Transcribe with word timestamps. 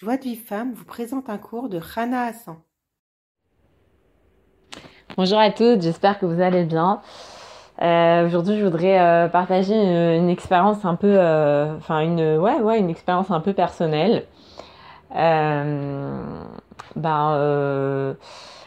Joie 0.00 0.16
de 0.16 0.22
vie 0.22 0.36
femme 0.36 0.74
vous 0.74 0.84
présente 0.84 1.28
un 1.28 1.38
cours 1.38 1.68
de 1.68 1.80
Rana 1.82 2.26
Hassan. 2.26 2.54
Bonjour 5.16 5.40
à 5.40 5.50
toutes, 5.50 5.82
j'espère 5.82 6.20
que 6.20 6.26
vous 6.26 6.40
allez 6.40 6.62
bien. 6.62 7.00
Euh, 7.82 8.24
Aujourd'hui, 8.24 8.60
je 8.60 8.64
voudrais 8.64 9.00
euh, 9.00 9.26
partager 9.26 9.74
une, 9.74 10.28
expérience 10.28 10.84
un 10.84 10.94
peu, 10.94 11.18
euh, 11.18 11.76
enfin 11.78 11.98
une, 12.02 12.38
ouais, 12.38 12.60
ouais, 12.60 12.78
une 12.78 12.90
expérience 12.90 13.32
un 13.32 13.40
peu 13.40 13.54
personnelle. 13.54 14.24
Ben, 15.10 15.66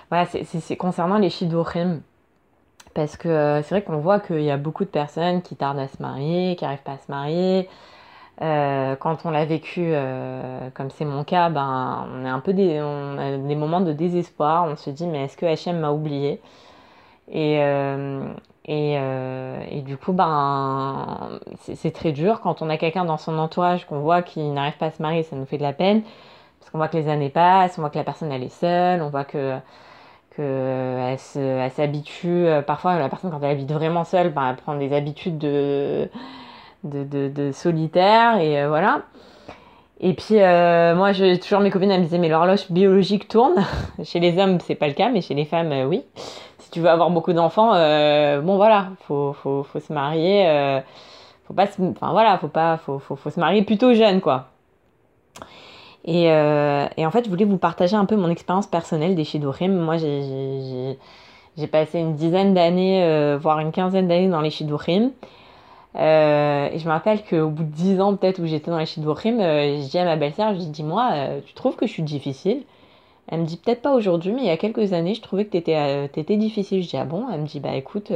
voilà, 0.10 0.26
c'est 0.26 0.76
concernant 0.76 1.18
les 1.18 1.30
shidorim. 1.30 2.02
Parce 2.94 3.16
que 3.16 3.62
c'est 3.64 3.70
vrai 3.74 3.84
qu'on 3.84 4.00
voit 4.00 4.20
qu'il 4.20 4.42
y 4.42 4.52
a 4.52 4.58
beaucoup 4.58 4.84
de 4.84 4.90
personnes 4.90 5.42
qui 5.42 5.56
tardent 5.56 5.80
à 5.80 5.88
se 5.88 6.02
marier, 6.02 6.58
qui 6.58 6.66
n'arrivent 6.66 6.84
pas 6.84 6.92
à 6.92 6.98
se 6.98 7.10
marier, 7.10 7.70
euh, 8.42 8.96
quand 8.96 9.26
on 9.26 9.30
l'a 9.30 9.46
vécu, 9.46 9.82
euh, 9.94 10.70
comme 10.74 10.90
c'est 10.90 11.06
mon 11.06 11.24
cas, 11.24 11.50
ben, 11.50 12.08
on, 12.12 12.26
est 12.26 12.30
un 12.30 12.40
peu 12.40 12.54
des, 12.54 12.78
a 12.78 13.56
moments 13.56 13.82
de 13.82 13.94
désespoir. 13.94 14.66
On 14.66 14.76
se 14.76 14.90
dit, 14.90 15.06
mais 15.08 15.26
est-ce 15.26 15.38
que 15.38 15.46
HM 15.46 15.80
m'a 15.80 15.92
oublié? 15.92 16.42
Et, 17.30 17.60
euh, 17.62 18.34
et, 18.66 18.94
et, 19.78 19.82
du 19.82 19.98
coup, 19.98 20.14
ben, 20.14 21.40
c'est 21.60 21.92
très 21.92 22.12
dur. 22.12 22.42
Quand 22.42 22.62
on 22.62 22.70
a 22.70 22.78
quelqu'un 22.78 23.06
dans 23.06 23.18
son 23.18 23.38
entourage 23.38 23.86
qu'on 23.86 24.00
voit 24.00 24.22
qui 24.24 24.42
n'arrive 24.42 24.78
pas 24.78 24.88
à 24.88 24.92
se 24.92 25.02
marier, 25.02 25.24
ça 25.24 25.36
nous 25.36 25.46
fait 25.46 25.58
de 25.58 25.64
la 25.64 25.74
peine. 25.74 26.04
Parce 26.60 26.72
qu'on 26.72 26.78
voit 26.78 26.88
que 26.88 26.98
les 26.98 27.10
années 27.10 27.30
passent, 27.30 27.78
on 27.78 27.82
voit 27.82 27.90
que 27.90 27.98
la 27.98 28.04
personne 28.04 28.32
elle 28.32 28.44
est 28.44 28.50
seule, 28.50 29.02
on 29.02 29.10
voit 29.10 29.26
que 29.26 29.58
qu'elle 30.36 31.20
s'habitue. 31.72 32.48
Parfois, 32.66 32.98
la 32.98 33.10
personne, 33.10 33.32
quand 33.32 33.40
elle 33.44 33.52
habite 33.52 33.72
vraiment 33.72 34.04
seule, 34.06 34.30
ben, 34.32 34.50
elle 34.52 34.56
prend 34.56 34.76
des 34.76 34.94
habitudes 34.94 35.38
de 35.38 36.10
de, 36.84 37.52
solitaire 37.52 38.38
et 38.40 38.62
euh, 38.62 38.68
voilà. 38.68 39.02
Et 40.00 40.14
puis 40.14 40.40
euh, 40.40 40.96
moi, 40.96 41.12
je, 41.12 41.36
toujours 41.40 41.60
mes 41.60 41.70
copines 41.70 41.92
elles 41.92 42.00
me 42.00 42.06
disaient 42.06 42.18
mais 42.18 42.30
l'horloge 42.30 42.72
biologique 42.72 43.28
tourne. 43.28 43.64
chez 44.04 44.20
les 44.20 44.38
hommes, 44.40 44.60
c'est 44.60 44.76
pas 44.76 44.88
le 44.88 44.94
cas, 44.94 45.10
mais 45.10 45.22
chez 45.22 45.34
les 45.34 45.46
femmes, 45.46 45.72
euh, 45.72 45.86
oui. 45.86 46.04
Si 46.58 46.72
tu 46.72 46.80
veux 46.80 46.90
avoir 46.90 47.10
beaucoup 47.12 47.34
d'enfants, 47.34 47.72
bon 47.72 48.56
voilà, 48.56 48.90
faut, 49.02 49.34
faut, 49.34 49.64
faut 49.64 49.80
se 49.80 49.92
marier. 49.92 50.82
Faut 51.46 51.54
pas, 51.54 51.68
se, 51.68 51.82
enfin 51.82 52.12
voilà, 52.12 52.38
faut 52.38 52.48
pas, 52.48 52.78
faut, 52.78 52.98
faut, 52.98 53.18
faut 53.18 53.30
se 53.30 53.40
marier 53.40 53.64
plutôt 53.64 53.94
jeune 53.94 54.22
quoi. 54.22 54.46
Et, 56.06 56.30
en 56.30 57.12
fait, 57.12 57.26
je 57.26 57.30
voulais 57.30 57.44
vous 57.44 57.58
partager 57.58 57.98
un 57.98 58.06
peu 58.06 58.16
mon 58.16 58.30
expérience 58.30 58.68
personnelle 58.68 59.16
des 59.16 59.26
Shidorim. 59.26 59.74
Moi, 59.74 59.98
j'ai 59.98 61.68
passé 61.68 62.00
une 62.00 62.16
dizaine 62.16 62.54
d'années, 62.54 63.36
voire 63.42 63.60
une 63.60 63.74
quinzaine 63.74 64.08
d'années 64.08 64.30
dans 64.30 64.42
les 64.42 64.52
Shidorim. 64.52 65.12
Euh, 65.96 66.70
et 66.72 66.80
je 66.80 66.86
me 66.86 66.92
rappelle 66.92 67.24
qu'au 67.24 67.50
bout 67.50 67.64
de 67.64 67.72
10 67.72 68.00
ans 68.00 68.16
peut-être 68.16 68.40
où 68.40 68.46
j'étais 68.46 68.72
dans 68.72 68.78
les 68.80 68.86
Shidworim, 68.86 69.40
euh, 69.42 69.82
je 69.82 69.90
dis 69.90 69.98
à 69.98 70.06
ma 70.06 70.16
belle-sœur, 70.16 70.54
je 70.54 70.60
dis 70.60 70.70
dis-moi, 70.70 71.10
euh, 71.14 71.42
tu 71.46 71.54
trouves 71.54 71.76
que 71.76 71.86
je 71.86 71.92
suis 71.92 72.04
difficile? 72.04 72.64
Elle 73.28 73.42
me 73.42 73.46
dit 73.46 73.58
peut-être 73.58 73.82
pas 73.82 73.94
aujourd'hui, 73.94 74.34
mais 74.34 74.42
il 74.42 74.48
y 74.48 74.50
a 74.52 74.58
quelques 74.58 74.94
années, 74.94 75.16
je 75.16 75.22
trouvais 75.22 75.46
que 75.46 75.52
t'étais 75.52 75.76
euh, 75.78 76.08
étais 76.16 76.38
difficile. 76.38 76.84
Je 76.84 76.90
dis 76.90 76.98
ah 76.98 77.06
bon? 77.06 77.28
Elle 77.32 77.42
me 77.42 77.48
dit 77.48 77.60
bah 77.60 77.76
écoute, 77.76 78.12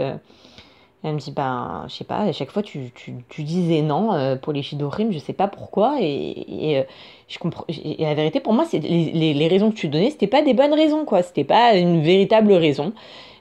elle 1.05 1.13
me 1.13 1.19
dit 1.19 1.31
bah 1.31 1.83
je 1.87 1.93
sais 1.93 2.03
pas, 2.03 2.21
à 2.21 2.31
chaque 2.31 2.49
fois 2.49 2.63
tu, 2.63 2.91
disais 3.37 3.81
non 3.83 4.11
euh, 4.13 4.35
pour 4.35 4.53
les 4.53 4.63
Shidworim, 4.63 5.11
je 5.11 5.19
sais 5.19 5.33
pas 5.33 5.47
pourquoi. 5.47 5.97
Et, 6.01 6.79
et 6.79 8.03
la 8.03 8.13
vérité 8.15 8.39
pour 8.39 8.53
moi, 8.53 8.65
c'est 8.65 8.79
les, 8.79 9.47
raisons 9.47 9.69
que 9.69 9.75
tu 9.75 9.87
donnais, 9.87 10.09
c'était 10.09 10.27
pas 10.27 10.41
des 10.41 10.55
bonnes 10.55 10.73
raisons 10.73 11.05
quoi, 11.05 11.21
c'était 11.21 11.43
pas 11.43 11.75
une 11.75 12.01
véritable 12.01 12.53
raison. 12.53 12.93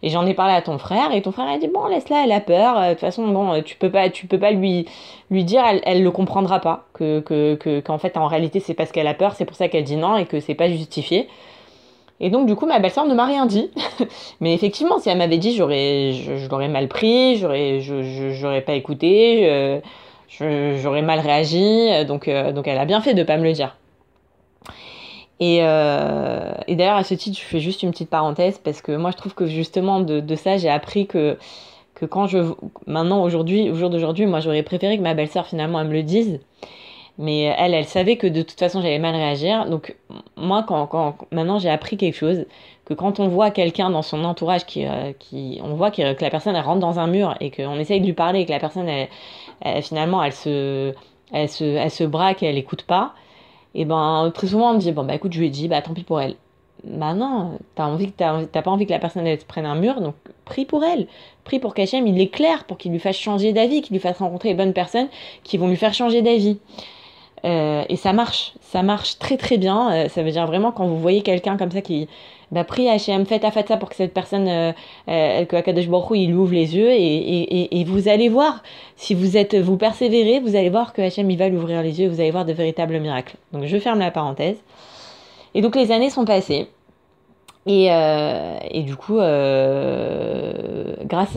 Et 0.03 0.11
j'en 0.11 0.27
ai 0.27 0.34
parlé 0.34 0.53
à 0.53 0.61
ton 0.61 0.77
frère 0.77 1.15
et 1.15 1.23
ton 1.23 1.33
frère 1.33 1.48
a 1.48 1.56
dit 1.56 1.69
bon 1.69 1.87
laisse-la, 1.87 2.25
elle 2.25 2.33
a 2.33 2.41
peur. 2.41 2.79
De 2.81 2.91
toute 2.91 3.01
façon 3.01 3.27
bon 3.29 3.62
tu 3.62 3.77
peux 3.77 3.91
pas 3.91 4.11
peux 4.11 4.39
pas 4.39 4.51
lui 4.51 4.87
lui 5.31 5.45
dire 5.45 5.62
elle, 5.67 5.81
elle 5.84 6.03
le 6.03 6.11
comprendra 6.11 6.61
pas 6.61 6.84
que 6.93 7.21
que 7.21 7.55
que 7.55 7.81
qu'en 7.81 7.97
fait 7.97 8.19
en 8.19 8.27
réalité 8.27 8.61
c'est 8.61 8.75
parce 8.75 8.93
qu'elle 8.93 9.06
a 9.06 9.15
peur, 9.15 9.34
c'est 9.34 9.47
pour 9.47 9.56
ça 9.56 9.69
qu'elle 9.69 9.84
dit 9.84 9.97
non 9.97 10.19
et 10.19 10.27
que 10.27 10.39
c'est 10.41 10.55
pas 10.55 10.69
justifié. 10.69 11.28
Et 12.20 12.31
donc 12.31 12.47
du 12.47 12.55
coup 12.55 12.67
ma 12.67 12.79
belle-sœur 12.79 13.07
ne 13.07 13.15
m'a 13.15 13.27
rien 13.27 13.47
dit. 13.47 13.70
Mais 14.41 14.55
effectivement 14.55 14.98
si 14.98 15.09
elle 15.09 15.19
m'avait 15.19 15.39
dit 15.39 15.55
j'aurais 15.55 16.12
je, 16.12 16.37
je 16.37 16.48
l'aurais 16.48 16.69
mal 16.69 16.89
pris, 16.89 17.37
j'aurais 17.37 17.81
je 17.81 18.31
j'aurais 18.33 18.62
pas 18.62 18.75
écouté, 18.75 19.83
j'aurais 20.28 21.03
mal 21.03 21.21
réagi. 21.21 22.05
Donc 22.06 22.28
euh, 22.28 22.53
donc 22.53 22.69
elle 22.69 22.78
a 22.78 22.84
bien 22.84 23.00
fait 23.00 23.15
de 23.15 23.22
pas 23.22 23.37
me 23.37 23.44
le 23.44 23.53
dire. 23.53 23.77
Et, 25.41 25.59
euh, 25.62 26.53
et 26.69 26.77
d'ailleurs, 26.77 26.97
à 26.97 27.05
ce 27.05 27.15
titre, 27.15 27.38
je 27.38 27.44
fais 27.44 27.61
juste 27.61 27.83
une 27.83 27.91
petite 27.91 28.11
parenthèse 28.11 28.59
parce 28.62 28.81
que 28.81 28.93
moi, 28.93 29.11
je 29.11 29.17
trouve 29.17 29.34
que 29.34 29.47
justement 29.47 30.00
de, 30.00 30.21
de 30.21 30.37
ça, 30.37 30.56
j'ai 30.56 30.69
appris 30.69 31.06
que, 31.06 31.37
que 31.94 32.06
quand 32.06 32.27
je. 32.27 32.38
Maintenant, 32.87 33.22
aujourd'hui, 33.22 33.69
au 33.71 33.75
jour 33.75 33.91
d'aujourd'hui, 33.91 34.27
moi, 34.27 34.41
j'aurais 34.41 34.62
préféré 34.62 34.97
que 34.97 35.03
ma 35.03 35.15
belle-sœur, 35.15 35.47
finalement, 35.47 35.81
elle 35.81 35.88
me 35.88 35.93
le 35.93 36.03
dise. 36.03 36.41
Mais 37.19 37.42
elle, 37.42 37.75
elle 37.75 37.84
savait 37.84 38.16
que 38.16 38.26
de 38.26 38.42
toute 38.42 38.58
façon, 38.58 38.82
j'allais 38.82 38.98
mal 38.98 39.14
réagir. 39.14 39.66
Donc, 39.66 39.97
moi, 40.36 40.64
quand, 40.66 40.86
quand 40.88 41.16
maintenant, 41.30 41.58
j'ai 41.60 41.70
appris 41.70 41.97
quelque 41.97 42.16
chose 42.16 42.44
que 42.84 42.94
quand 42.94 43.20
on 43.20 43.28
voit 43.28 43.50
quelqu'un 43.50 43.91
dans 43.91 44.02
son 44.02 44.25
entourage 44.25 44.66
qui, 44.66 44.86
euh, 44.86 45.12
qui 45.19 45.60
on 45.62 45.75
voit 45.75 45.91
que, 45.91 46.12
que, 46.14 46.22
la 46.22 46.30
personne 46.30 46.54
elle 46.56 46.64
rentre 46.64 46.80
dans 46.80 46.98
un 46.98 47.06
mur 47.06 47.34
et 47.41 47.50
qu'on 47.50 47.78
essaye 47.78 48.00
de 48.00 48.06
lui 48.06 48.12
parler 48.12 48.41
et 48.41 48.47
que 48.47 48.52
la 48.52 48.60
personne 48.60 48.88
elle, 48.88 49.82
finalement 49.82 50.22
elle 50.22 50.32
se, 50.32 50.92
elle 51.32 51.48
se, 51.48 51.64
elle 51.64 51.91
se 51.91 52.04
braque 52.04 52.42
et 52.42 52.47
elle 52.47 52.58
écoute 52.58 52.82
pas 52.82 53.14
et 53.75 53.84
ben 53.84 54.31
très 54.34 54.48
souvent 54.48 54.70
on 54.70 54.75
me 54.75 54.78
dit 54.78 54.92
bon 54.92 55.04
bah 55.04 55.14
écoute 55.14 55.32
je 55.32 55.41
lui 55.41 55.48
ai 55.48 55.50
dit 55.50 55.69
bah 55.69 55.82
tant 55.82 55.94
pis 55.94 56.04
pour 56.04 56.20
elle. 56.20 56.36
Bah 56.84 57.14
non 57.14 57.58
t'as 57.75 57.86
envie 57.86 58.12
t'as 58.12 58.44
pas 58.44 58.70
envie 58.70 58.86
que 58.86 58.92
la 58.92 58.98
personne 58.98 59.26
elle 59.26 59.41
se 59.41 59.46
prenne 59.46 59.66
un 59.66 59.75
mur 59.75 60.00
donc 60.00 60.14
prie 60.44 60.64
pour 60.66 60.84
elle. 60.84 61.06
Prie 61.44 61.58
pour 61.58 61.75
qu'Hachem 61.75 62.06
il 62.06 62.14
l'éclaire 62.14 62.64
pour 62.64 62.76
qu'il 62.78 62.92
lui 62.92 62.98
fasse 63.00 63.16
changer 63.16 63.52
d'avis 63.52 63.81
qu'il 63.82 63.94
lui 63.94 64.00
fasse 64.00 64.19
rencontrer 64.19 64.50
les 64.50 64.54
bonnes 64.54 64.75
personnes 64.75 65.08
qui 65.42 65.56
vont 65.56 65.69
lui 65.69 65.76
faire 65.76 65.94
changer 65.94 66.22
d'avis 66.22 66.58
euh, 67.44 67.84
et 67.88 67.97
ça 67.97 68.12
marche. 68.12 68.53
Ça 68.60 68.82
marche 68.82 69.19
très 69.19 69.37
très 69.37 69.59
bien. 69.59 69.93
Euh, 69.93 70.09
ça 70.09 70.22
veut 70.22 70.31
dire 70.31 70.47
vraiment 70.47 70.72
quand 70.72 70.87
vous 70.87 70.99
voyez 70.99 71.22
quelqu'un 71.22 71.56
comme 71.56 71.71
ça 71.71 71.82
qui 71.82 72.09
bah 72.50 72.65
prie 72.65 72.88
Hachem 72.88 73.27
faites 73.27 73.44
ça 73.66 73.77
pour 73.77 73.88
que 73.88 73.97
cette 73.97 74.15
personne 74.15 74.49
euh, 74.49 74.72
que 75.06 75.56
Akadosh 75.56 75.88
Baruch 75.88 76.19
il 76.19 76.34
ouvre 76.34 76.53
les 76.53 76.77
yeux 76.77 76.91
et, 76.91 76.97
et, 76.97 77.81
et, 77.81 77.84
vous 77.84 78.09
allez 78.09 78.28
voir. 78.28 78.62
Si 78.97 79.15
vous 79.15 79.37
êtes 79.37 79.56
vous 79.56 79.77
persévérez 79.77 80.41
vous 80.41 80.56
allez 80.56 80.71
voir 80.71 80.93
que 80.93 81.03
Hachem 81.03 81.31
il 81.31 81.38
va 81.38 81.49
lui 81.49 81.56
ouvrir 81.56 81.82
les 81.82 82.00
yeux 82.00 82.06
et 82.06 82.09
vous 82.09 82.21
allez 82.21 82.31
voir 82.31 82.44
de 82.44 82.53
véritables 82.53 82.99
miracles. 83.00 83.37
Donc 83.53 83.65
je 83.65 83.78
ferme 83.78 83.99
la 83.99 84.11
parenthèse. 84.11 84.56
Et 85.55 85.62
donc 85.62 85.76
les 85.76 85.93
années 85.93 86.11
sont 86.11 86.25
passées. 86.25 86.69
Et, 87.66 87.87
et 87.87 88.82
du 88.82 88.97
coup 88.97 89.16
grâce 89.16 89.31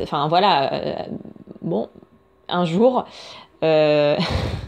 enfin 0.01 0.27
voilà 0.27 1.05
bon 1.61 1.87
un 2.49 2.65
jour 2.65 3.05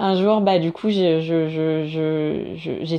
un 0.00 0.16
jour 0.16 0.40
bah 0.40 0.58
du 0.58 0.72
coup 0.72 0.88
j'étais 0.88 1.38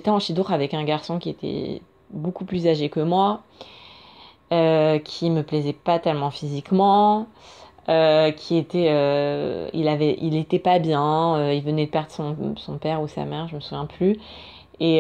en 0.10 0.20
chidour 0.20 0.52
avec 0.52 0.74
un 0.74 0.84
garçon 0.84 1.18
qui 1.18 1.30
était 1.30 1.82
beaucoup 2.12 2.46
plus 2.46 2.68
âgé 2.68 2.90
que 2.90 3.00
moi, 3.00 3.42
euh, 4.52 5.00
qui 5.00 5.30
me 5.30 5.44
plaisait 5.44 5.74
pas 5.74 6.00
tellement 6.00 6.32
physiquement, 6.32 7.28
euh, 7.90 8.32
qui 8.32 8.58
était, 8.58 8.90
euh, 8.90 9.70
il 9.74 9.88
avait, 9.88 10.18
il 10.22 10.36
était 10.36 10.60
pas 10.60 10.80
bien, 10.80 11.52
il 11.52 11.64
venait 11.64 11.86
de 11.86 11.92
perdre 11.92 12.12
son, 12.12 12.56
son, 12.58 12.78
père 12.78 13.02
ou 13.02 13.08
sa 13.08 13.26
mère, 13.26 13.48
je 13.48 13.56
me 13.56 13.62
souviens 13.62 13.86
plus. 13.86 14.18
Et, 14.84 14.98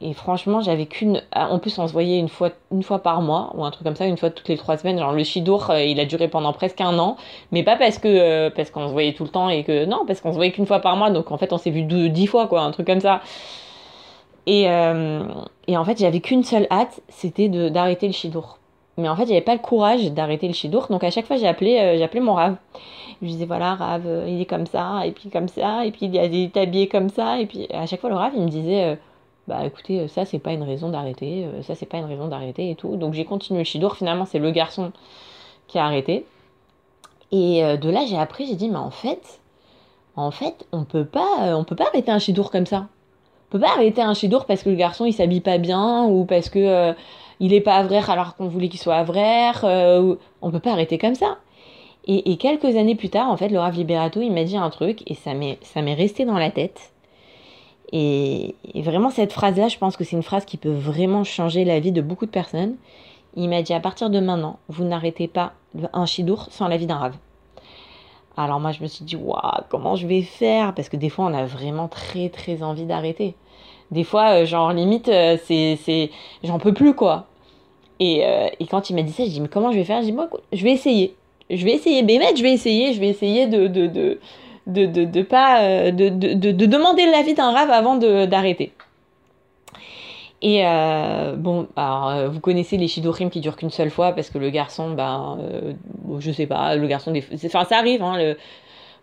et 0.00 0.12
franchement, 0.12 0.60
j'avais 0.60 0.86
qu'une. 0.86 1.20
En 1.34 1.58
plus, 1.58 1.76
on 1.80 1.88
se 1.88 1.92
voyait 1.92 2.20
une 2.20 2.28
fois, 2.28 2.50
une 2.70 2.84
fois 2.84 3.00
par 3.00 3.20
mois 3.20 3.50
ou 3.56 3.64
un 3.64 3.72
truc 3.72 3.84
comme 3.84 3.96
ça, 3.96 4.06
une 4.06 4.16
fois 4.16 4.30
toutes 4.30 4.48
les 4.48 4.56
trois 4.56 4.76
semaines. 4.76 5.00
Genre 5.00 5.12
le 5.12 5.24
chidour, 5.24 5.72
il 5.74 5.98
a 5.98 6.04
duré 6.04 6.28
pendant 6.28 6.52
presque 6.52 6.80
un 6.80 6.96
an, 7.00 7.16
mais 7.50 7.64
pas 7.64 7.74
parce 7.74 7.98
que 7.98 8.48
parce 8.50 8.70
qu'on 8.70 8.86
se 8.86 8.92
voyait 8.92 9.12
tout 9.12 9.24
le 9.24 9.30
temps 9.30 9.48
et 9.48 9.64
que 9.64 9.86
non, 9.86 10.04
parce 10.06 10.20
qu'on 10.20 10.30
se 10.30 10.36
voyait 10.36 10.52
qu'une 10.52 10.66
fois 10.66 10.78
par 10.78 10.96
mois. 10.96 11.10
Donc 11.10 11.32
en 11.32 11.36
fait, 11.36 11.52
on 11.52 11.58
s'est 11.58 11.70
vu 11.70 11.82
dix 11.82 12.26
fois 12.28 12.46
quoi, 12.46 12.60
un 12.60 12.70
truc 12.70 12.86
comme 12.86 13.00
ça. 13.00 13.22
Et, 14.46 14.70
euh, 14.70 15.24
et 15.66 15.76
en 15.76 15.84
fait, 15.84 15.98
j'avais 15.98 16.20
qu'une 16.20 16.44
seule 16.44 16.68
hâte, 16.70 17.00
c'était 17.08 17.48
d'arrêter 17.48 18.06
le 18.06 18.12
chidour. 18.12 18.58
Mais 18.98 19.08
en 19.08 19.16
fait, 19.16 19.26
j'avais 19.26 19.42
pas 19.42 19.54
le 19.54 19.60
courage 19.60 20.10
d'arrêter 20.12 20.48
le 20.48 20.54
chidour. 20.54 20.86
Donc 20.88 21.04
à 21.04 21.10
chaque 21.10 21.26
fois, 21.26 21.36
j'ai 21.36 21.46
appelé, 21.46 21.78
euh, 21.78 22.20
mon 22.20 22.34
rave. 22.34 22.56
Je 23.22 23.26
disais 23.28 23.46
voilà, 23.46 23.74
rave, 23.74 24.06
euh, 24.06 24.28
il 24.28 24.40
est 24.40 24.46
comme 24.46 24.66
ça, 24.66 25.06
et 25.06 25.12
puis 25.12 25.30
comme 25.30 25.48
ça, 25.48 25.86
et 25.86 25.90
puis 25.90 26.06
il 26.06 26.16
est 26.16 26.56
habillé 26.56 26.88
comme 26.88 27.08
ça. 27.10 27.40
Et 27.40 27.46
puis 27.46 27.66
à 27.72 27.86
chaque 27.86 28.00
fois, 28.00 28.10
le 28.10 28.16
rave, 28.16 28.32
il 28.36 28.42
me 28.42 28.48
disait 28.48 28.84
euh, 28.84 28.96
bah 29.48 29.64
écoutez, 29.64 30.08
ça 30.08 30.24
c'est 30.24 30.38
pas 30.38 30.52
une 30.52 30.62
raison 30.62 30.88
d'arrêter, 30.90 31.46
ça 31.62 31.74
c'est 31.74 31.86
pas 31.86 31.98
une 31.98 32.04
raison 32.06 32.28
d'arrêter 32.28 32.70
et 32.70 32.74
tout. 32.74 32.96
Donc 32.96 33.14
j'ai 33.14 33.24
continué 33.24 33.60
le 33.60 33.64
chidour. 33.64 33.96
Finalement, 33.96 34.26
c'est 34.26 34.38
le 34.38 34.50
garçon 34.50 34.92
qui 35.68 35.78
a 35.78 35.84
arrêté. 35.84 36.26
Et 37.32 37.62
de 37.62 37.90
là, 37.90 38.04
j'ai 38.06 38.18
appris, 38.18 38.46
j'ai 38.46 38.54
dit 38.54 38.68
mais 38.68 38.76
en 38.76 38.90
fait, 38.90 39.40
en 40.16 40.30
fait, 40.30 40.66
on 40.72 40.84
peut 40.84 41.04
pas, 41.04 41.56
on 41.56 41.64
peut 41.64 41.76
pas 41.76 41.86
arrêter 41.88 42.10
un 42.10 42.18
chidour 42.18 42.50
comme 42.50 42.66
ça 42.66 42.88
peut 43.50 43.60
pas 43.60 43.70
arrêter 43.70 44.02
un 44.02 44.14
chidour 44.14 44.46
parce 44.46 44.62
que 44.62 44.70
le 44.70 44.76
garçon 44.76 45.04
il 45.04 45.12
s'habille 45.12 45.40
pas 45.40 45.58
bien 45.58 46.04
ou 46.04 46.24
parce 46.24 46.48
que 46.48 46.58
euh, 46.58 46.92
il 47.40 47.52
est 47.52 47.60
pas 47.60 47.76
avraire 47.76 48.10
alors 48.10 48.36
qu'on 48.36 48.48
voulait 48.48 48.68
qu'il 48.68 48.80
soit 48.80 48.96
avraire. 48.96 49.62
Euh, 49.64 50.16
on 50.42 50.50
peut 50.50 50.60
pas 50.60 50.72
arrêter 50.72 50.98
comme 50.98 51.14
ça. 51.14 51.38
Et, 52.08 52.36
quelques 52.36 52.76
années 52.76 52.94
plus 52.94 53.08
tard, 53.08 53.28
en 53.28 53.36
fait, 53.36 53.48
le 53.48 53.58
Rav 53.58 53.74
Liberato, 53.74 54.20
il 54.20 54.30
m'a 54.30 54.44
dit 54.44 54.56
un 54.56 54.70
truc 54.70 55.02
et 55.10 55.14
ça 55.14 55.34
m'est 55.34 55.58
ça 55.62 55.82
m'est 55.82 55.94
resté 55.94 56.24
dans 56.24 56.38
la 56.38 56.50
tête. 56.52 56.92
Et, 57.92 58.54
vraiment 58.76 59.10
cette 59.10 59.32
phrase-là, 59.32 59.68
je 59.68 59.78
pense 59.78 59.96
que 59.96 60.04
c'est 60.04 60.16
une 60.16 60.22
phrase 60.22 60.44
qui 60.44 60.56
peut 60.56 60.70
vraiment 60.70 61.24
changer 61.24 61.64
la 61.64 61.80
vie 61.80 61.92
de 61.92 62.00
beaucoup 62.02 62.26
de 62.26 62.30
personnes. 62.30 62.76
Il 63.34 63.48
m'a 63.48 63.62
dit 63.62 63.74
à 63.74 63.80
partir 63.80 64.08
de 64.08 64.20
maintenant, 64.20 64.58
vous 64.68 64.84
n'arrêtez 64.84 65.26
pas 65.28 65.54
un 65.92 66.06
chidour 66.06 66.46
sans 66.50 66.68
l'avis 66.68 66.86
d'un 66.86 66.96
Rav. 66.96 67.16
Alors 68.36 68.60
moi, 68.60 68.72
je 68.72 68.82
me 68.82 68.86
suis 68.86 69.04
dit, 69.04 69.16
waouh, 69.16 69.40
comment 69.70 69.96
je 69.96 70.06
vais 70.06 70.22
faire? 70.22 70.74
Parce 70.74 70.88
que 70.88 70.96
des 70.96 71.08
fois, 71.08 71.24
on 71.24 71.34
a 71.34 71.46
vraiment 71.46 71.88
très, 71.88 72.28
très 72.28 72.62
envie 72.62 72.84
d'arrêter. 72.84 73.34
Des 73.90 74.04
fois, 74.04 74.42
euh, 74.42 74.46
genre, 74.46 74.72
limite, 74.72 75.08
euh, 75.08 75.38
c'est, 75.44 76.10
j'en 76.44 76.58
peux 76.58 76.74
plus, 76.74 76.94
quoi. 76.94 77.26
Et, 77.98 78.26
euh, 78.26 78.48
et 78.60 78.66
quand 78.66 78.90
il 78.90 78.96
m'a 78.96 79.02
dit 79.02 79.12
ça, 79.12 79.24
je 79.24 79.30
dis, 79.30 79.40
mais 79.40 79.48
comment 79.48 79.72
je 79.72 79.78
vais 79.78 79.84
faire? 79.84 80.00
Je 80.00 80.06
dis, 80.06 80.12
moi, 80.12 80.28
je 80.52 80.62
vais 80.62 80.72
essayer. 80.72 81.14
Je 81.48 81.64
vais 81.64 81.72
essayer, 81.72 82.02
Bémet, 82.02 82.36
je 82.36 82.42
vais 82.42 82.52
essayer, 82.52 82.92
je 82.92 83.00
vais 83.00 83.08
essayer 83.08 83.46
de, 83.46 83.68
de, 83.68 83.86
de, 83.86 84.20
de, 84.66 84.86
de, 84.86 85.04
de 85.04 85.22
pas, 85.22 85.90
de, 85.92 86.08
de, 86.08 86.34
de, 86.34 86.50
de 86.50 86.66
demander 86.66 87.06
l'avis 87.06 87.34
d'un 87.34 87.52
rave 87.52 87.70
avant 87.70 87.96
d'arrêter. 87.96 88.72
Et 90.42 90.66
euh, 90.66 91.34
bon, 91.36 91.66
alors, 91.76 92.08
euh, 92.08 92.28
vous 92.28 92.40
connaissez 92.40 92.76
les 92.76 92.88
shidorim 92.88 93.30
qui 93.30 93.40
durent 93.40 93.56
qu'une 93.56 93.70
seule 93.70 93.90
fois 93.90 94.12
parce 94.12 94.30
que 94.30 94.38
le 94.38 94.50
garçon, 94.50 94.92
ben, 94.92 95.38
euh, 95.40 95.72
je 96.18 96.30
sais 96.30 96.46
pas, 96.46 96.76
le 96.76 96.86
garçon, 96.86 97.10
des... 97.10 97.24
enfin, 97.46 97.64
ça 97.64 97.78
arrive, 97.78 98.02
hein, 98.02 98.16
le, 98.18 98.36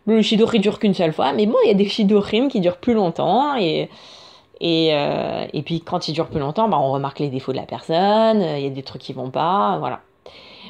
le 0.06 0.21
shidori 0.21 0.59
dure 0.59 0.77
qu'une 0.77 0.94
seule 0.94 1.12
fois, 1.12 1.33
mais 1.33 1.47
bon, 1.47 1.56
il 1.63 1.69
y 1.69 1.71
a 1.71 1.75
des 1.75 1.85
shidorim 1.85 2.50
qui 2.50 2.59
durent 2.59 2.77
plus 2.77 2.94
longtemps 2.94 3.56
et. 3.56 3.89
Et, 4.62 4.91
euh, 4.94 5.45
et 5.51 5.62
puis 5.62 5.81
quand 5.81 6.07
ils 6.07 6.13
durent 6.13 6.30
plus 6.30 6.39
longtemps, 6.39 6.69
ben, 6.69 6.77
on 6.77 6.91
remarque 6.91 7.19
les 7.19 7.27
défauts 7.27 7.51
de 7.51 7.57
la 7.57 7.65
personne, 7.65 8.41
il 8.41 8.63
y 8.63 8.68
a 8.68 8.69
des 8.69 8.83
trucs 8.83 9.01
qui 9.01 9.12
vont 9.12 9.30
pas, 9.30 9.77
voilà. 9.80 10.00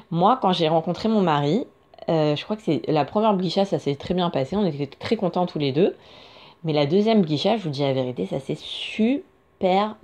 Moi, 0.09 0.39
quand 0.41 0.51
j'ai 0.51 0.67
rencontré 0.67 1.09
mon 1.09 1.21
mari, 1.21 1.67
je 2.07 2.41
crois 2.43 2.55
que 2.55 2.63
c'est 2.63 2.81
la 2.87 3.05
première 3.05 3.35
blisha, 3.35 3.65
ça 3.65 3.77
s'est 3.77 3.95
très 3.95 4.15
bien 4.15 4.31
passé, 4.31 4.55
on 4.55 4.65
était 4.65 4.87
très 4.87 5.15
contents 5.15 5.45
tous 5.45 5.59
les 5.59 5.71
deux. 5.73 5.95
Mais 6.63 6.73
la 6.73 6.87
deuxième 6.87 7.21
blisha, 7.21 7.57
je 7.57 7.63
vous 7.63 7.69
dis 7.69 7.81
la 7.81 7.93
vérité, 7.93 8.25
ça 8.25 8.39
s'est 8.39 8.57
super 8.57 9.21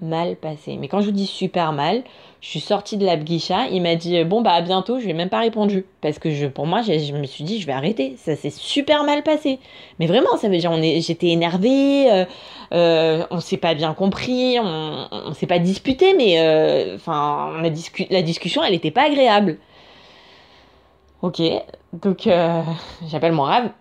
mal 0.01 0.35
passé. 0.35 0.77
Mais 0.79 0.88
quand 0.88 1.01
je 1.01 1.06
vous 1.06 1.11
dis 1.11 1.27
super 1.27 1.71
mal, 1.73 2.03
je 2.41 2.47
suis 2.47 2.59
sortie 2.59 2.97
de 2.97 3.06
la 3.06 3.17
bguicha, 3.17 3.67
il 3.67 3.81
m'a 3.81 3.95
dit 3.95 4.23
bon 4.23 4.41
bah 4.41 4.53
à 4.53 4.61
bientôt, 4.61 5.00
je 5.00 5.03
lui 5.03 5.11
ai 5.11 5.13
même 5.13 5.29
pas 5.29 5.39
répondu 5.39 5.85
parce 6.01 6.19
que 6.19 6.31
je, 6.31 6.47
pour 6.47 6.65
moi, 6.65 6.81
je 6.81 7.13
me 7.13 7.25
suis 7.25 7.44
dit 7.44 7.59
je 7.59 7.67
vais 7.67 7.73
arrêter, 7.73 8.15
ça 8.17 8.35
s'est 8.35 8.50
super 8.50 9.03
mal 9.03 9.23
passé. 9.23 9.59
Mais 10.00 10.07
vraiment, 10.07 10.38
ça 10.38 10.50
veut 10.50 10.57
dire 10.57 10.71
on 10.71 10.81
est, 10.81 11.01
j'étais 11.01 11.27
énervée, 11.27 12.11
euh, 12.11 12.25
euh, 12.73 13.25
on 13.31 13.39
s'est 13.39 13.57
pas 13.57 13.73
bien 13.73 13.94
compris, 13.94 14.57
on, 14.59 15.33
s'est 15.33 15.47
pas 15.47 15.59
disputé, 15.59 16.13
mais 16.13 16.38
enfin 16.95 17.51
euh, 17.63 17.69
la 18.09 18.21
discussion 18.21 18.63
elle 18.63 18.73
était 18.73 18.91
pas 18.91 19.06
agréable. 19.07 19.57
Ok, 21.21 21.41
donc 21.91 22.27
euh, 22.27 22.61
j'appelle 23.07 23.33
mon 23.33 23.44
rave. 23.44 23.71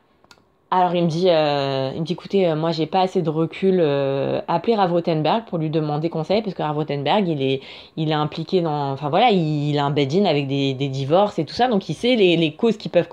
Alors 0.71 0.95
il 0.95 1.05
me 1.05 1.09
dit, 1.09 1.31
euh, 1.31 1.93
il 1.95 2.01
me 2.01 2.05
dit 2.05 2.13
écoutez, 2.13 2.47
euh, 2.47 2.55
moi 2.55 2.73
j'ai 2.73 2.85
pas 2.85 3.01
assez 3.01 3.23
de 3.23 3.31
recul. 3.31 3.79
Euh, 3.81 4.43
appelez 4.49 4.75
Rav 4.75 4.93
Rothenberg 4.93 5.47
pour 5.47 5.57
lui 5.57 5.71
demander 5.71 6.11
conseil 6.11 6.43
parce 6.43 6.55
que 6.55 6.63
Rav 6.63 6.77
Rothenberg 6.77 7.27
il 7.27 7.43
est, 7.43 7.63
il 7.97 8.11
est 8.11 8.15
impliqué 8.15 8.61
dans, 8.61 8.93
enfin 8.93 9.09
voilà, 9.09 9.31
il, 9.31 9.71
il 9.71 9.79
a 9.79 9.87
un 9.87 9.91
bed-in 9.91 10.27
avec 10.27 10.47
des, 10.47 10.75
divorces 10.75 11.39
et 11.39 11.47
tout 11.47 11.55
ça, 11.55 11.69
donc 11.69 11.89
il 11.89 11.95
sait 11.95 12.17
les, 12.17 12.53
causes 12.55 12.77
qui 12.77 12.91
peuvent 12.91 13.09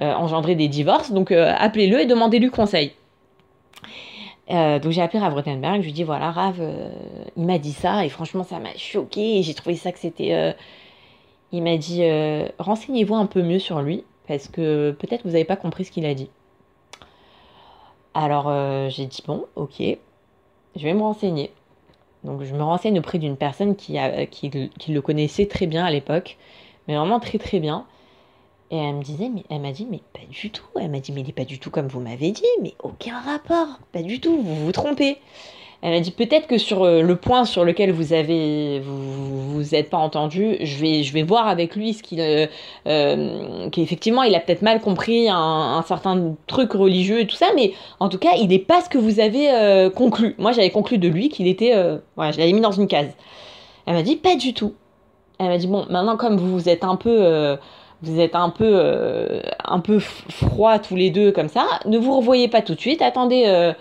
engendrer 0.00 0.54
des 0.54 0.68
divorces. 0.68 1.10
Donc 1.12 1.32
appelez-le 1.32 2.00
et 2.00 2.06
demandez-lui 2.06 2.50
conseil. 2.50 2.92
donc 4.48 4.90
j'ai 4.90 5.02
appelé 5.02 5.18
Rav 5.18 5.34
Rothenberg, 5.34 5.80
je 5.80 5.86
lui 5.86 5.92
dis 5.92 6.04
voilà 6.04 6.30
Rav, 6.30 6.62
il 7.36 7.44
m'a 7.46 7.58
dit 7.58 7.72
ça 7.72 8.04
et 8.04 8.08
franchement 8.08 8.44
ça 8.44 8.60
m'a 8.60 8.76
choqué 8.76 9.42
j'ai 9.42 9.54
trouvé 9.54 9.74
ça 9.76 9.90
que 9.92 9.98
c'était 9.98 10.54
il 11.52 11.62
m'a 11.64 11.76
dit 11.78 12.02
renseignez-vous 12.60 13.16
un 13.16 13.26
peu 13.26 13.42
mieux 13.42 13.58
sur 13.58 13.82
lui 13.82 14.04
parce 14.28 14.48
que 14.48 14.92
peut-être 14.92 15.24
vous 15.24 15.32
n'avez 15.32 15.44
pas 15.44 15.56
compris 15.56 15.84
ce 15.84 15.90
qu'il 15.90 16.06
a 16.06 16.14
dit. 16.14 16.30
Alors 18.14 18.48
euh, 18.48 18.88
j'ai 18.88 19.06
dit 19.06 19.22
bon, 19.26 19.46
ok, 19.56 19.80
je 19.80 20.82
vais 20.82 20.94
me 20.94 21.02
renseigner. 21.02 21.52
Donc 22.22 22.42
je 22.42 22.54
me 22.54 22.62
renseigne 22.62 22.98
auprès 22.98 23.18
d'une 23.18 23.36
personne 23.36 23.76
qui, 23.76 23.98
a, 23.98 24.26
qui, 24.26 24.50
qui, 24.50 24.92
le 24.92 25.02
connaissait 25.02 25.46
très 25.46 25.66
bien 25.66 25.84
à 25.84 25.90
l'époque, 25.90 26.38
mais 26.88 26.96
vraiment 26.96 27.20
très 27.20 27.38
très 27.38 27.60
bien. 27.60 27.86
Et 28.70 28.78
elle 28.78 28.94
me 28.94 29.02
disait, 29.02 29.28
mais 29.28 29.44
elle 29.50 29.60
m'a 29.60 29.72
dit, 29.72 29.86
mais 29.90 30.00
pas 30.12 30.26
du 30.28 30.50
tout. 30.50 30.64
Elle 30.80 30.90
m'a 30.90 31.00
dit, 31.00 31.12
mais 31.12 31.20
il 31.20 31.26
n'est 31.26 31.32
pas 31.32 31.44
du 31.44 31.58
tout 31.58 31.70
comme 31.70 31.86
vous 31.86 32.00
m'avez 32.00 32.32
dit, 32.32 32.42
mais 32.62 32.74
aucun 32.82 33.20
rapport, 33.20 33.78
pas 33.92 34.02
du 34.02 34.20
tout, 34.20 34.40
vous 34.40 34.54
vous 34.56 34.72
trompez. 34.72 35.18
Elle 35.84 35.92
m'a 35.92 36.00
dit 36.00 36.12
peut-être 36.12 36.46
que 36.46 36.56
sur 36.56 36.82
euh, 36.82 37.02
le 37.02 37.14
point 37.14 37.44
sur 37.44 37.62
lequel 37.62 37.92
vous 37.92 38.14
avez 38.14 38.80
vous 38.80 39.52
vous 39.64 39.74
êtes 39.74 39.90
pas 39.90 39.98
entendu, 39.98 40.56
je 40.60 40.78
vais 40.78 41.02
je 41.02 41.12
vais 41.12 41.22
voir 41.22 41.46
avec 41.46 41.76
lui 41.76 41.92
ce 41.92 42.02
qu'il 42.02 42.22
euh, 42.22 42.46
euh, 42.86 43.68
qu'effectivement 43.68 44.22
il 44.22 44.34
a 44.34 44.40
peut-être 44.40 44.62
mal 44.62 44.80
compris 44.80 45.28
un, 45.28 45.84
certain 45.86 46.36
truc 46.46 46.72
religieux 46.72 47.20
et 47.20 47.26
tout 47.26 47.36
ça, 47.36 47.48
mais 47.54 47.74
en 48.00 48.08
tout 48.08 48.16
cas 48.16 48.30
il 48.40 48.48
n'est 48.48 48.58
pas 48.58 48.80
ce 48.80 48.88
que 48.88 48.96
vous 48.96 49.20
avez 49.20 49.50
euh, 49.50 49.90
conclu. 49.90 50.34
Moi 50.38 50.52
j'avais 50.52 50.70
conclu 50.70 50.96
de 50.96 51.06
lui 51.06 51.28
qu'il 51.28 51.46
était 51.46 51.74
voilà 52.16 52.32
je 52.32 52.38
l'avais 52.38 52.52
mis 52.52 52.62
dans 52.62 52.72
une 52.72 52.88
case. 52.88 53.12
Elle 53.84 53.92
m'a 53.92 54.02
dit 54.02 54.16
pas 54.16 54.36
du 54.36 54.54
tout. 54.54 54.72
Elle 55.38 55.48
m'a 55.48 55.58
dit 55.58 55.66
bon 55.66 55.84
maintenant 55.90 56.16
comme 56.16 56.38
vous 56.38 56.66
êtes 56.66 56.82
un 56.82 56.96
peu 56.96 57.58
vous 58.02 58.20
êtes 58.20 58.34
un 58.34 58.48
peu 58.48 59.42
un 59.64 59.80
peu 59.80 59.98
froid 59.98 60.78
tous 60.78 60.96
les 60.96 61.10
deux 61.10 61.30
comme 61.30 61.48
ça, 61.48 61.66
ne 61.84 61.98
vous 61.98 62.16
revoyez 62.16 62.48
pas 62.48 62.62
tout 62.62 62.74
de 62.74 62.80
suite, 62.80 63.02
attendez 63.02 63.74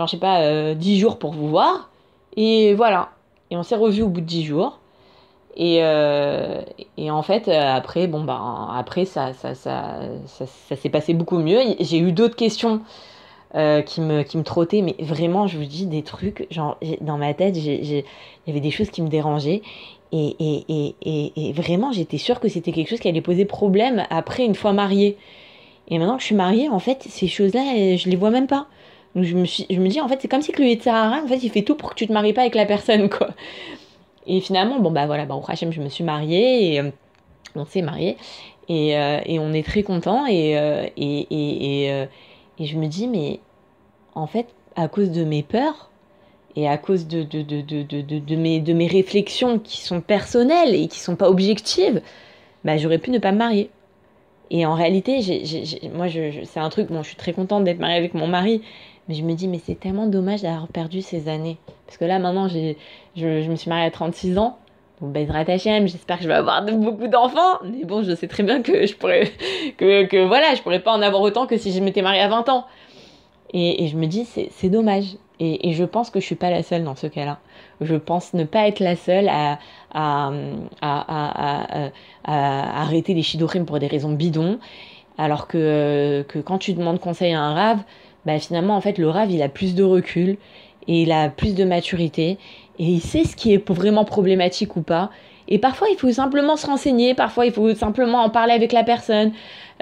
genre 0.00 0.06
je 0.06 0.12
sais 0.12 0.16
pas, 0.20 0.40
euh, 0.40 0.74
10 0.74 0.98
jours 0.98 1.18
pour 1.18 1.32
vous 1.32 1.48
voir. 1.48 1.90
Et 2.36 2.74
voilà. 2.74 3.10
Et 3.50 3.56
on 3.56 3.62
s'est 3.62 3.76
revus 3.76 4.02
au 4.02 4.08
bout 4.08 4.20
de 4.20 4.26
10 4.26 4.44
jours. 4.44 4.80
Et, 5.56 5.80
euh, 5.82 6.62
et 6.96 7.10
en 7.10 7.22
fait, 7.22 7.48
euh, 7.48 7.74
après, 7.74 8.06
bon, 8.06 8.24
bah, 8.24 8.40
après, 8.74 9.04
ça, 9.04 9.32
ça, 9.34 9.54
ça, 9.54 10.00
ça, 10.26 10.46
ça 10.46 10.76
s'est 10.76 10.88
passé 10.88 11.12
beaucoup 11.12 11.38
mieux. 11.38 11.58
J'ai 11.80 11.98
eu 11.98 12.12
d'autres 12.12 12.36
questions 12.36 12.80
euh, 13.56 13.82
qui, 13.82 14.00
me, 14.00 14.22
qui 14.22 14.38
me 14.38 14.42
trottaient, 14.42 14.80
mais 14.80 14.94
vraiment, 15.00 15.46
je 15.46 15.58
vous 15.58 15.64
dis, 15.64 15.86
des 15.86 16.02
trucs, 16.02 16.46
genre, 16.50 16.78
dans 17.02 17.18
ma 17.18 17.34
tête, 17.34 17.56
il 17.56 17.64
y 17.66 18.04
avait 18.48 18.60
des 18.60 18.70
choses 18.70 18.90
qui 18.90 19.02
me 19.02 19.08
dérangeaient. 19.08 19.60
Et, 20.12 20.36
et, 20.40 20.64
et, 20.68 20.94
et, 21.02 21.48
et 21.48 21.52
vraiment, 21.52 21.92
j'étais 21.92 22.18
sûre 22.18 22.40
que 22.40 22.48
c'était 22.48 22.72
quelque 22.72 22.88
chose 22.88 23.00
qui 23.00 23.08
allait 23.08 23.20
poser 23.20 23.44
problème 23.44 24.06
après, 24.08 24.44
une 24.44 24.54
fois 24.54 24.72
mariée. 24.72 25.18
Et 25.88 25.98
maintenant 25.98 26.14
que 26.14 26.22
je 26.22 26.26
suis 26.26 26.34
mariée, 26.36 26.68
en 26.68 26.78
fait, 26.78 27.02
ces 27.02 27.26
choses-là, 27.26 27.96
je 27.96 28.08
les 28.08 28.16
vois 28.16 28.30
même 28.30 28.46
pas. 28.46 28.66
Donc 29.14 29.24
je 29.24 29.36
me, 29.36 29.44
suis, 29.44 29.66
je 29.68 29.80
me 29.80 29.88
dis, 29.88 30.00
en 30.00 30.08
fait, 30.08 30.18
c'est 30.20 30.28
comme 30.28 30.42
si 30.42 30.52
que 30.52 30.62
le 30.62 30.68
Yetzirara, 30.68 31.22
en 31.22 31.26
fait, 31.26 31.42
il 31.42 31.50
fait 31.50 31.62
tout 31.62 31.74
pour 31.74 31.90
que 31.90 31.94
tu 31.94 32.06
te 32.06 32.12
maries 32.12 32.32
pas 32.32 32.42
avec 32.42 32.54
la 32.54 32.66
personne, 32.66 33.08
quoi. 33.08 33.30
Et 34.26 34.40
finalement, 34.40 34.78
bon, 34.78 34.90
bah 34.90 35.06
voilà, 35.06 35.26
bah, 35.26 35.34
au 35.34 35.42
Hachem, 35.46 35.72
je 35.72 35.80
me 35.80 35.88
suis 35.88 36.04
mariée 36.04 36.74
et 36.74 36.80
euh, 36.80 36.90
on 37.56 37.64
s'est 37.64 37.82
mariés. 37.82 38.16
Et, 38.68 38.96
euh, 38.96 39.20
et, 39.26 39.38
on 39.40 39.52
est 39.52 39.66
très 39.66 39.82
contents. 39.82 40.26
Et, 40.26 40.56
euh, 40.56 40.86
et, 40.96 41.26
et, 41.30 42.06
et, 42.58 42.64
je 42.64 42.76
me 42.76 42.86
dis, 42.86 43.08
mais 43.08 43.40
en 44.14 44.26
fait, 44.28 44.46
à 44.76 44.86
cause 44.86 45.10
de 45.10 45.24
mes 45.24 45.42
peurs 45.42 45.90
et 46.54 46.68
à 46.68 46.78
cause 46.78 47.08
de, 47.08 47.22
de, 47.22 47.42
de, 47.42 47.62
de, 47.62 48.36
mes, 48.36 48.60
de 48.60 48.72
mes 48.72 48.86
réflexions 48.86 49.58
qui 49.58 49.80
sont 49.80 50.00
personnelles 50.00 50.74
et 50.74 50.86
qui 50.86 51.00
sont 51.00 51.16
pas 51.16 51.28
objectives, 51.28 52.00
bah, 52.64 52.76
j'aurais 52.76 52.98
pu 52.98 53.10
ne 53.10 53.18
pas 53.18 53.32
me 53.32 53.38
marier. 53.38 53.70
Et 54.50 54.66
en 54.66 54.74
réalité, 54.74 55.20
moi, 55.94 56.08
je, 56.08 56.44
c'est 56.44 56.60
un 56.60 56.68
truc, 56.68 56.88
bon, 56.88 57.02
je 57.02 57.08
suis 57.08 57.16
très 57.16 57.32
contente 57.32 57.64
d'être 57.64 57.78
mariée 57.78 57.96
avec 57.96 58.14
mon 58.14 58.26
mari, 58.26 58.62
mais 59.10 59.16
je 59.16 59.24
me 59.24 59.34
dis, 59.34 59.48
mais 59.48 59.58
c'est 59.58 59.74
tellement 59.74 60.06
dommage 60.06 60.42
d'avoir 60.42 60.68
perdu 60.68 61.02
ces 61.02 61.28
années. 61.28 61.58
Parce 61.84 61.98
que 61.98 62.04
là, 62.04 62.20
maintenant, 62.20 62.46
je, 62.46 62.74
je 63.16 63.50
me 63.50 63.56
suis 63.56 63.68
mariée 63.68 63.84
à 63.84 63.90
36 63.90 64.38
ans. 64.38 64.56
Donc, 65.00 65.12
Bezrat 65.12 65.40
Hachem, 65.48 65.88
j'espère 65.88 66.18
que 66.18 66.22
je 66.22 66.28
vais 66.28 66.34
avoir 66.34 66.64
de, 66.64 66.70
beaucoup 66.70 67.08
d'enfants. 67.08 67.58
Mais 67.64 67.84
bon, 67.84 68.04
je 68.04 68.14
sais 68.14 68.28
très 68.28 68.44
bien 68.44 68.62
que 68.62 68.86
je 68.86 68.94
pourrais, 68.94 69.32
que, 69.78 70.04
que 70.04 70.24
voilà, 70.24 70.54
je 70.54 70.62
pourrais 70.62 70.78
pas 70.78 70.92
en 70.92 71.02
avoir 71.02 71.22
autant 71.22 71.48
que 71.48 71.56
si 71.56 71.72
je 71.72 71.80
m'étais 71.80 72.02
mariée 72.02 72.20
à 72.20 72.28
20 72.28 72.48
ans. 72.50 72.66
Et, 73.52 73.82
et 73.82 73.88
je 73.88 73.96
me 73.96 74.06
dis, 74.06 74.24
c'est, 74.24 74.68
dommage. 74.68 75.16
Et, 75.40 75.70
et, 75.70 75.72
je 75.72 75.82
pense 75.82 76.10
que 76.10 76.20
je 76.20 76.24
suis 76.26 76.36
pas 76.36 76.50
la 76.50 76.62
seule 76.62 76.84
dans 76.84 76.94
ce 76.94 77.08
cas-là. 77.08 77.40
Je 77.80 77.96
pense 77.96 78.32
ne 78.32 78.44
pas 78.44 78.68
être 78.68 78.78
la 78.78 78.94
seule 78.94 79.28
à, 79.28 79.58
à, 79.92 80.30
à, 80.80 81.64
à, 81.82 81.90
à 82.22 82.82
arrêter 82.82 83.12
les 83.12 83.22
shidorim 83.22 83.64
pour 83.64 83.80
des 83.80 83.88
raisons 83.88 84.12
bidons. 84.12 84.60
Alors 85.18 85.48
que, 85.48 86.24
que 86.28 86.38
quand 86.38 86.58
tu 86.58 86.74
demandes 86.74 87.00
conseil 87.00 87.32
à 87.34 87.42
un 87.42 87.54
rave, 87.54 87.82
bah 88.26 88.38
finalement 88.38 88.76
en 88.76 88.80
fait 88.80 88.98
le 88.98 89.08
rave 89.08 89.30
il 89.30 89.42
a 89.42 89.48
plus 89.48 89.74
de 89.74 89.82
recul 89.82 90.36
et 90.88 91.02
il 91.02 91.12
a 91.12 91.28
plus 91.28 91.54
de 91.54 91.64
maturité 91.64 92.38
et 92.78 92.84
il 92.84 93.00
sait 93.00 93.24
ce 93.24 93.36
qui 93.36 93.52
est 93.52 93.70
vraiment 93.70 94.04
problématique 94.04 94.76
ou 94.76 94.82
pas. 94.82 95.10
Et 95.48 95.58
parfois 95.58 95.88
il 95.90 95.96
faut 95.96 96.12
simplement 96.12 96.56
se 96.56 96.66
renseigner, 96.66 97.14
parfois 97.14 97.44
il 97.44 97.52
faut 97.52 97.74
simplement 97.74 98.18
en 98.18 98.30
parler 98.30 98.52
avec 98.52 98.72
la 98.72 98.84
personne. 98.84 99.32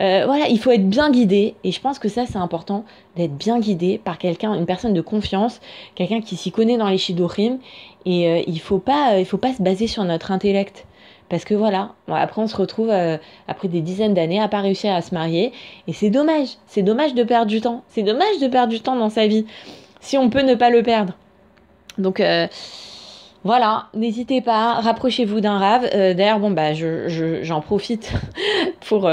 Euh, 0.01 0.23
voilà, 0.27 0.49
il 0.49 0.59
faut 0.59 0.71
être 0.71 0.89
bien 0.89 1.11
guidé 1.11 1.55
et 1.65 1.73
je 1.73 1.81
pense 1.81 1.99
que 1.99 2.09
ça 2.09 2.25
c'est 2.25 2.39
important 2.39 2.85
d'être 3.17 3.37
bien 3.37 3.59
guidé 3.59 4.01
par 4.03 4.17
quelqu'un, 4.17 4.55
une 4.55 4.67
personne 4.67 4.95
de 4.95 5.01
confiance, 5.01 5.61
quelqu'un 5.95 6.21
qui 6.21 6.37
s'y 6.37 6.53
connaît 6.53 6.79
dans 6.79 6.89
les 6.89 6.99
shidorim 6.99 7.59
et 8.07 8.29
euh, 8.29 8.43
il 8.47 8.61
faut 8.61 8.79
pas, 8.79 9.19
il 9.19 9.27
faut 9.27 9.39
pas 9.39 9.53
se 9.53 9.63
baser 9.63 9.87
sur 9.87 10.05
notre 10.05 10.33
intellect. 10.33 10.87
Parce 11.29 11.45
que 11.45 11.55
voilà, 11.55 11.93
après 12.09 12.41
on 12.41 12.47
se 12.47 12.57
retrouve 12.57 12.89
euh, 12.91 13.19
après 13.49 13.69
des 13.69 13.81
dizaines 13.81 14.15
d'années 14.15 14.41
à 14.41 14.49
pas 14.49 14.61
réussir 14.61 14.95
à 14.95 15.03
se 15.03 15.15
marier. 15.15 15.53
Et 15.87 15.93
c'est 15.93 16.11
dommage, 16.11 16.49
c'est 16.67 16.83
dommage 16.83 17.15
de 17.15 17.23
perdre 17.23 17.47
du 17.47 17.61
temps. 17.61 17.83
C'est 17.89 18.03
dommage 18.03 18.39
de 18.41 18.49
perdre 18.49 18.73
du 18.73 18.81
temps 18.81 18.97
dans 18.97 19.11
sa 19.11 19.27
vie, 19.27 19.45
si 20.01 20.17
on 20.17 20.31
peut 20.31 20.43
ne 20.43 20.55
pas 20.55 20.71
le 20.71 20.83
perdre. 20.83 21.13
Donc 21.99 22.21
euh, 22.21 22.47
voilà, 23.45 23.89
n'hésitez 23.93 24.41
pas, 24.41 24.75
rapprochez-vous 24.81 25.41
d'un 25.41 25.59
rave. 25.59 25.91
Euh, 25.95 26.15
D'ailleurs, 26.15 26.39
bon 26.39 26.51
bah 26.51 26.73
je, 26.73 27.09
je, 27.09 27.43
j'en 27.43 27.61
profite 27.61 28.11
pour, 28.89 29.11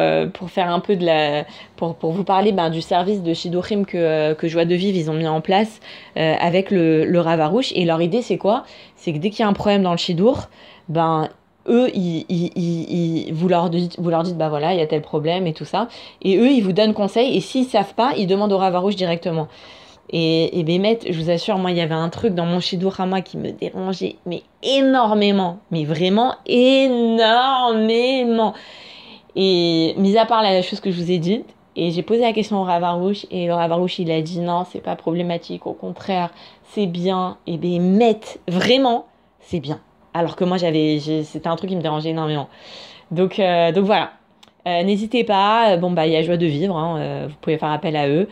faire 0.48 0.70
un 0.70 0.80
peu 0.80 0.96
de 0.96 1.06
la. 1.06 1.44
pour, 1.76 1.98
vous 2.02 2.24
parler 2.24 2.54
ben, 2.54 2.70
du 2.70 2.82
service 2.82 3.24
de 3.24 3.34
Shidorim 3.34 3.86
que, 3.86 4.34
que 4.36 4.48
Joie 4.48 4.64
de 4.64 4.76
Vivre 4.76 4.98
ils 4.98 5.12
ont 5.12 5.16
mis 5.16 5.28
en 5.28 5.42
place 5.42 5.82
avec 6.16 6.72
le, 6.72 7.04
le 7.04 7.20
Ravarouche. 7.20 7.74
Et 7.76 7.84
leur 7.84 8.02
idée 8.02 8.22
c'est 8.22 8.38
quoi? 8.38 8.64
C'est 8.96 9.12
que 9.12 9.18
dès 9.18 9.32
qu'il 9.32 9.42
y 9.42 9.44
a 9.44 9.50
un 9.50 9.54
problème 9.54 9.84
dans 9.84 9.92
le 9.92 9.98
Shidour, 9.98 10.48
ben 10.88 11.28
eux, 11.68 11.90
ils, 11.96 13.34
vous, 13.34 13.48
leur 13.48 13.70
dites, 13.70 14.00
vous 14.00 14.12
dites, 14.24 14.38
bah 14.38 14.50
voilà, 14.50 14.74
il 14.74 14.80
y 14.80 14.84
a 14.84 14.88
tel 14.88 15.02
problème 15.02 15.48
et 15.48 15.54
tout 15.54 15.66
ça. 15.66 15.88
Et 16.22 16.38
eux, 16.38 16.50
ils 16.50 16.62
vous 16.62 16.74
donnent 16.74 16.94
conseil. 16.94 17.36
Et 17.36 17.42
s'ils 17.42 17.66
savent 17.66 17.94
pas, 17.96 18.14
ils 18.18 18.28
demandent 18.28 18.54
au 18.54 18.58
Ravarouche 18.58 18.96
directement. 18.96 19.48
Et, 20.10 20.60
et 20.60 20.64
Bémet, 20.64 21.00
je 21.10 21.20
vous 21.20 21.30
assure, 21.30 21.58
moi, 21.58 21.72
il 21.72 21.78
y 21.78 21.82
avait 21.82 21.96
un 21.96 22.10
truc 22.10 22.36
dans 22.36 22.46
mon 22.46 22.60
Shidurama 22.60 23.22
qui 23.22 23.38
me 23.38 23.52
dérangeait, 23.52 24.18
mais 24.26 24.44
énormément. 24.62 25.60
Mais 25.72 25.86
vraiment 25.86 26.36
énormément. 26.46 27.34
Et 29.36 29.96
mis 29.98 30.18
à 30.18 30.26
part 30.26 30.44
la 30.44 30.62
chose 30.62 30.80
que 30.80 30.92
je 30.92 31.02
vous 31.02 31.12
ai 31.12 31.18
dite, 31.18 31.46
et 31.76 31.92
j'ai 31.92 32.04
posé 32.04 32.22
la 32.22 32.32
question 32.32 32.62
au 32.62 32.64
Ravarouche, 32.64 33.26
et 33.32 33.48
le 33.48 33.54
Ravarouche, 33.54 34.00
il 34.00 34.10
a 34.12 34.22
dit 34.22 34.40
non, 34.40 34.66
c'est 34.72 34.80
pas 34.80 34.96
problématique, 34.96 35.68
au 35.68 35.74
contraire, 35.74 36.30
c'est 36.72 36.86
bien. 36.86 37.38
Et 37.48 37.58
Bémet, 37.58 38.20
vraiment, 38.48 39.08
c'est 39.42 39.60
bien. 39.60 39.82
Alors 40.16 40.38
que 40.38 40.46
moi, 40.46 40.56
j'avais, 40.56 41.00
c'était 41.24 41.50
un 41.50 41.58
truc 41.58 41.70
qui 41.70 41.76
me 41.76 41.82
dérangeait 41.82 42.12
énormément. 42.12 42.48
Donc, 43.12 43.38
euh, 43.38 43.74
donc 43.74 43.84
voilà. 43.84 44.14
Euh, 44.66 44.82
n'hésitez 44.82 45.26
pas. 45.26 45.76
Bon, 45.76 45.92
bah, 45.92 46.08
il 46.08 46.14
y 46.14 46.16
a 46.16 46.24
joie 46.24 46.38
de 46.38 46.46
vivre. 46.46 46.78
Hein, 46.78 46.98
euh, 47.00 47.28
vous 47.30 47.36
pouvez 47.42 47.58
faire 47.58 47.70
appel 47.70 47.98
à 47.98 48.08
eux. 48.08 48.30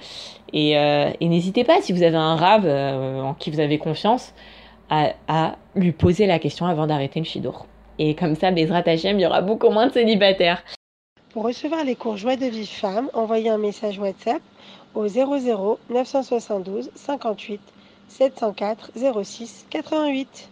Et, 0.54 0.76
n'hésitez 1.22 1.66
pas, 1.66 1.82
si 1.82 1.92
vous 1.92 2.02
avez 2.02 2.16
un 2.16 2.38
rave 2.38 2.66
en 2.66 3.34
qui 3.34 3.52
vous 3.52 3.60
avez 3.60 3.78
confiance, 3.80 4.34
à, 4.90 5.56
lui 5.76 5.92
poser 5.92 6.26
la 6.26 6.40
question 6.40 6.68
avant 6.68 6.88
d'arrêter 6.88 7.20
le 7.20 7.26
shidour. 7.26 7.66
Et 8.00 8.16
comme 8.16 8.36
ça, 8.36 8.52
Bezrat 8.52 8.84
Hachem, 8.86 9.20
il 9.20 9.24
y 9.24 9.26
aura 9.26 9.42
beaucoup 9.42 9.70
moins 9.70 9.88
de 9.88 9.92
célibataires. 9.92 10.64
Pour 11.32 11.44
recevoir 11.44 11.84
les 11.84 11.96
cours 11.96 12.16
Joie 12.16 12.38
de 12.38 12.46
Vivre 12.46 12.70
Femme, 12.70 13.10
envoyez 13.14 13.50
un 13.50 13.58
message 13.58 14.00
WhatsApp 14.00 14.42
au 14.96 15.08
00 15.08 15.80
972 15.90 16.92
58 16.96 17.60
704 18.08 18.92
06 19.24 19.66
88. 19.70 20.50